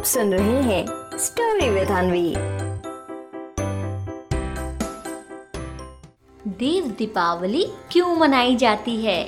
आप 0.00 0.06
सुन 0.06 0.32
रहे 0.34 0.60
हैं 0.62 1.18
स्टोरी 1.18 1.68
विद 1.70 1.88
अनवी 1.88 2.34
देव 6.48 6.86
दीपावली 6.98 7.64
क्यों 7.90 8.16
मनाई 8.16 8.56
जाती 8.56 8.96
है? 8.96 9.18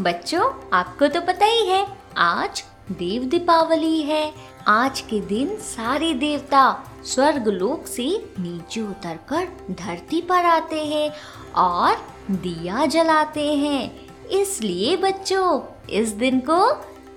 बच्चों, 0.00 0.44
आपको 0.72 1.08
तो 1.08 1.20
पता 1.20 1.46
ही 1.46 1.66
है, 1.66 1.86
आज 2.16 2.64
देव 2.92 3.24
दीपावली 3.24 4.02
है। 4.02 4.32
आज 4.68 5.00
के 5.00 5.20
दिन 5.20 5.56
सारे 5.56 6.14
देवता 6.14 6.64
स्वर्ग 7.04 7.48
लोक 7.48 7.86
से 7.86 8.08
नीचे 8.38 8.80
उतरकर 8.80 9.48
धरती 9.70 10.20
पर 10.20 10.44
आते 10.46 10.84
हैं 10.86 11.10
और 11.52 11.96
दिया 12.30 12.86
जलाते 12.86 13.54
हैं। 13.54 14.08
इसलिए 14.28 14.96
बच्चों, 14.96 15.60
इस 15.90 16.08
दिन 16.08 16.40
को 16.40 16.66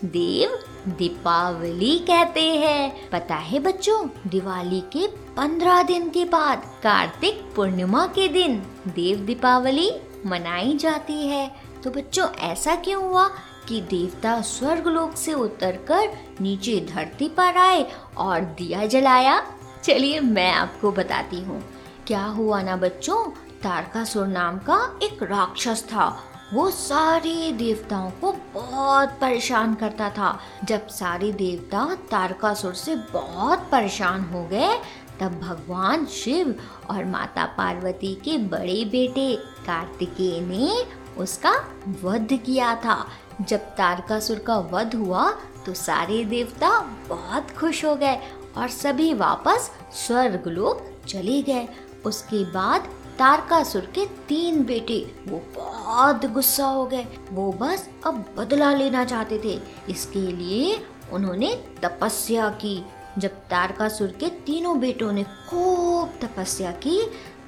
देव 0.05 0.59
दीपावली 0.87 1.99
कहते 1.99 2.41
हैं। 2.41 3.09
पता 3.09 3.35
है 3.35 3.59
बच्चों, 3.59 4.07
दिवाली 4.27 4.81
के 4.81 5.07
पंद्रह 5.07 5.83
दिन 5.83 6.09
के 6.09 6.25
बाद, 6.25 6.79
कार्तिक 6.83 7.53
पूर्णिमा 7.55 8.05
के 8.07 8.27
दिन, 8.27 8.63
देव 8.87 9.19
दीपावली 9.19 9.91
मनाई 10.25 10.77
जाती 10.77 11.27
है। 11.27 11.51
तो 11.83 11.91
बच्चों, 11.91 12.29
ऐसा 12.29 12.75
क्यों 12.75 13.03
हुआ 13.03 13.27
कि 13.67 13.81
देवता 13.81 14.41
स्वर्ग 14.41 14.87
लोक 14.87 15.15
से 15.15 15.33
उतरकर 15.33 16.17
नीचे 16.41 16.87
धरती 16.93 17.27
पर 17.27 17.57
आए 17.57 17.91
और 18.17 18.41
दिया 18.41 18.85
जलाया? 18.85 19.43
चलिए, 19.83 20.19
मैं 20.19 20.51
आपको 20.51 20.91
बताती 20.91 21.39
हूँ। 21.39 21.63
क्या 22.07 22.23
हुआ 22.23 22.61
ना 22.61 22.75
बच्चों? 22.75 23.29
तारकासुर 23.63 24.27
नाम 24.27 24.57
का 24.57 24.99
एक 25.03 25.23
राक्षस 25.23 25.83
था। 25.83 26.23
वो 26.53 26.71
सारे 26.71 27.51
देवताओं 27.51 28.11
को 28.11 28.31
बहुत 28.55 29.17
परेशान 29.21 29.73
करता 29.75 30.09
था। 30.09 30.37
जब 30.63 30.87
सारे 30.89 31.31
देवता 31.33 31.83
तारकासुर 32.11 32.73
से 32.73 32.95
बहुत 33.13 33.67
परेशान 33.71 34.21
हो 34.23 34.43
गए, 34.47 34.75
तब 35.19 35.39
भगवान 35.41 36.05
शिव 36.05 36.53
और 36.89 37.05
माता 37.05 37.45
पार्वती 37.57 38.13
के 38.15 38.37
बड़े 38.37 38.83
बेटे 38.85 39.35
कार्तिकेय 39.65 40.39
ने 40.41 40.85
उसका 41.17 41.53
वध 42.03 42.33
किया 42.45 42.75
था। 42.75 43.05
जब 43.41 43.59
तारकासुर 43.77 44.39
का 44.39 44.57
वध 44.71 44.95
हुआ 44.95 45.29
तो 45.65 45.73
सारे 45.73 46.23
देवता 46.25 46.79
बहुत 47.09 47.51
खुश 47.51 47.83
हो 47.85 47.95
गए 47.95 48.19
और 48.57 48.67
सभी 48.69 49.13
वापस 49.13 49.69
स्वर्ग 49.95 50.47
लोक 50.47 50.83
चले 51.07 51.41
गए। 51.41 51.67
उसके 52.05 52.43
बाद 52.51 52.87
तारकासुर 53.19 53.81
के 53.95 54.05
तीन 54.05 54.63
बेटे 54.63 54.99
वो 55.27 55.41
बहुत 55.55 56.25
गुस्सा 56.25 56.65
हो 56.65 56.85
गए। 56.85 57.05
वो 57.31 57.51
बस 57.51 57.89
अब 58.05 58.25
बदला 58.37 58.73
लेना 58.73 59.05
चाहते 59.05 59.39
थे। 59.43 59.59
इसके 59.89 60.19
लिए 60.19 60.77
उन्होंने 61.13 61.53
तपस्या 61.83 62.49
की। 62.49 62.85
जब 63.17 63.29
तारकासुर 63.29 64.07
के 64.07 64.29
तीनों 64.45 64.79
बेटों 64.79 65.11
ने 65.11 65.23
खूब 65.23 66.13
तपस्या 66.21 66.71
की 66.71 66.99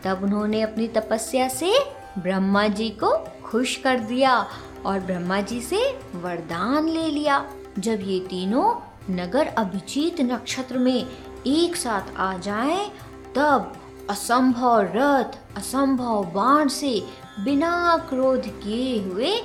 तब 0.04 0.24
उन्होंने 0.24 0.62
अपनी 0.62 0.88
तपस्या 0.88 1.48
से 1.50 1.74
ब्रह्मा 2.18 2.68
जी 2.68 2.90
को 2.90 3.18
खुश 3.44 3.76
कर 3.76 4.00
दिया 4.00 4.48
और 4.86 5.00
ब्रह्मा 5.00 5.42
जी 5.42 5.62
से 5.62 5.80
वरदान 6.16 6.88
ले 6.88 7.08
लिया। 7.08 7.46
जब 7.80 8.02
ये 8.02 8.20
तीनों 8.20 8.74
नगर 9.14 9.48
अभिजीत 9.48 10.22
नक्षत्र 10.22 10.78
में 10.78 11.06
एक 11.48 11.76
साथ 11.76 12.16
आ 12.18 12.38
जाएँ, 12.38 12.90
तब 13.36 13.74
असंभव 14.10 14.80
रथ, 14.82 15.58
असंभव 15.58 16.24
बाण 16.24 16.68
से 16.68 17.08
बिना 17.40 17.98
क्रोध 18.10 18.42
किए 18.42 19.04
हुए 19.04 19.36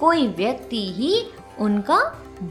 कोई 0.00 0.26
व्यक्ति 0.28 0.92
ही 0.92 1.26
उनका 1.60 1.98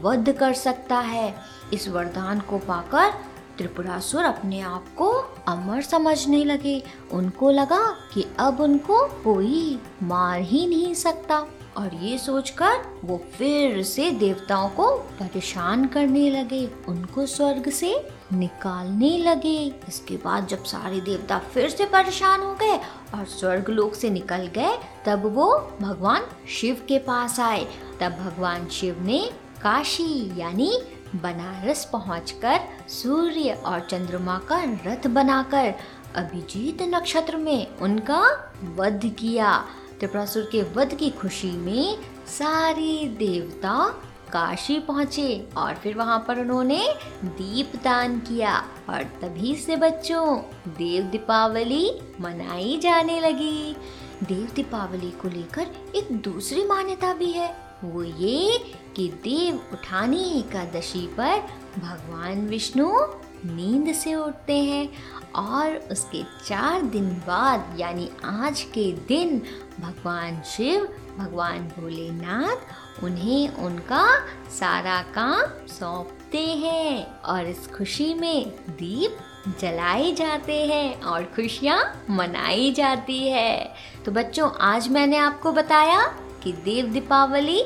वध 0.02 0.32
कर 0.32 0.52
सकता 0.52 0.98
है। 0.98 1.34
इस 1.72 1.88
वरदान 1.88 2.40
को 2.40 2.58
पाकर 2.58 3.10
त्रिपुरासुर 3.58 4.24
अपने 4.24 4.60
आप 4.60 4.84
को 4.96 5.08
अमर 5.48 5.82
समझने 5.82 6.44
लगे। 6.44 6.82
उनको 7.12 7.50
लगा 7.50 7.96
कि 8.14 8.26
अब 8.38 8.60
उनको 8.60 9.04
कोई 9.04 9.80
मार 10.02 10.40
ही 10.40 10.66
नहीं 10.66 10.94
सकता। 10.94 11.46
और 11.76 11.94
ये 11.94 12.16
सोचकर 12.18 12.82
वो 13.04 13.16
फिर 13.32 13.82
से 13.82 14.10
देवताओं 14.10 14.68
को 14.68 14.88
परेशान 15.20 15.86
करने 15.86 16.28
लगे, 16.30 16.68
उनको 16.88 17.26
स्वर्ग 17.26 17.70
से 17.70 17.94
निकालने 18.32 19.16
लगे। 19.18 19.56
इसके 19.88 20.16
बाद 20.16 20.46
जब 20.46 20.64
सारे 20.64 21.00
देवता 21.00 21.38
फिर 21.38 21.68
से 21.70 21.84
परेशान 21.86 22.40
हो 22.40 22.54
गए 22.54 22.76
और 23.14 23.24
स्वर्ग 23.28 23.70
लोक 23.70 23.94
से 23.94 24.10
निकल 24.10 24.46
गए, 24.46 24.76
तब 25.06 25.26
वो 25.34 25.48
भगवान 25.80 26.26
शिव 26.48 26.84
के 26.88 26.98
पास 26.98 27.40
आए। 27.40 27.66
तब 28.00 28.16
भगवान 28.20 28.66
शिव 28.68 29.02
ने 29.02 29.20
काशी 29.62 30.40
यानी 30.40 30.72
बनारस 31.14 31.84
पहुंचकर 31.92 32.60
सूर्य 32.88 33.52
और 33.66 33.80
चंद्रमा 33.80 34.38
का 34.48 34.62
रथ 34.86 35.06
बनाकर 35.06 35.74
अभिजीत 36.16 36.82
नक्षत्र 36.82 37.36
में 37.36 37.76
उनका 37.76 38.22
वध 38.76 39.00
किया। 39.18 39.64
त्रिपुरासुर 40.02 40.48
के 40.52 40.62
वध 40.74 40.94
की 40.94 41.08
खुशी 41.10 41.50
में 41.52 41.98
सारे 42.28 43.06
देवता 43.08 43.74
काशी 44.32 44.78
पहुँचे 44.78 45.46
और 45.56 45.74
फिर 45.74 45.94
वहाँ 45.94 46.18
पर 46.28 46.38
उन्होंने 46.40 46.78
दीप 47.24 47.76
दान 47.76 48.18
किया 48.18 48.56
और 48.88 49.02
तभी 49.20 49.54
से 49.56 49.76
बच्चों, 49.76 50.38
देव 50.68 51.04
दीपावली 51.04 51.90
मनाई 52.20 52.78
जाने 52.82 53.20
लगी। 53.20 53.76
देव 54.22 54.48
दीपावली 54.54 55.10
को 55.10 55.28
लेकर 55.28 55.66
एक 55.94 56.12
दूसरी 56.22 56.64
मान्यता 56.66 57.12
भी 57.14 57.30
है, 57.32 57.54
वो 57.84 58.02
ये 58.02 58.58
कि 58.96 59.08
देव 59.24 59.60
उठानी 59.72 60.24
एकादशी 60.38 61.06
पर 61.06 61.38
भगवान 61.78 62.46
विष्णु 62.48 62.90
नींद 63.44 63.94
से 63.94 64.14
उठते 64.14 64.56
हैं 64.56 64.88
और 65.36 65.88
उसके 65.92 66.22
चार 66.22 66.82
दिन 66.82 67.10
बाद, 67.10 67.76
यानी 67.80 68.10
आज 68.24 68.62
के 68.62 68.92
दिन, 68.92 69.42
भगवान 69.80 70.42
शिव, 70.42 70.88
भगवान 71.18 71.58
भोलेनाथ 71.58 73.02
उन्हें 73.04 73.48
उनका 73.48 74.18
सारा 74.50 75.02
काम 75.02 75.66
सौंपते 75.66 76.46
हैं 76.46 77.20
और 77.20 77.46
इस 77.46 77.66
खुशी 77.66 78.14
में 78.14 78.50
दीप 78.68 79.18
जलाए 79.60 80.12
जाते 80.12 80.66
हैं 80.66 81.00
और 81.00 81.24
खुशियाँ 81.24 82.04
मनाई 82.10 82.72
जाती 82.72 83.28
है। 83.28 83.74
तो 84.04 84.12
बच्चों, 84.12 84.50
आज 84.60 84.88
मैंने 84.88 85.16
आपको 85.16 85.52
बताया 85.52 86.02
कि 86.42 86.52
देव 86.52 86.86
दीपावली 86.86 87.62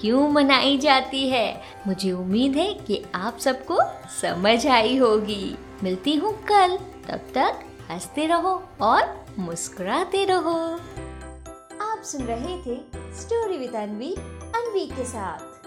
क्यों 0.00 0.28
मनाई 0.28 0.78
जाती 0.78 1.28
है। 1.28 1.62
मुझे 1.86 2.12
उम्मीद 2.12 2.56
है 2.56 2.74
कि 2.74 3.04
आप 3.14 3.38
सबको 3.38 3.78
समझ 4.22 4.66
आई 4.66 4.96
होगी। 4.96 5.56
मिलती 5.82 6.14
हूँ 6.14 6.32
कल। 6.42 6.76
तब 7.08 7.20
तक 7.34 7.60
हँसते 7.90 8.26
रहो 8.26 8.62
और 8.80 9.26
मुस्कुराते 9.38 10.24
रहो। 10.24 10.56
आप 11.80 12.02
सुन 12.04 12.22
रहे 12.22 12.56
थे 12.62 12.80
स्टोरी 13.20 13.58
विद 13.58 13.74
अनवी 13.74 14.14
अनवी 14.56 14.86
के 14.86 15.04
साथ। 15.04 15.59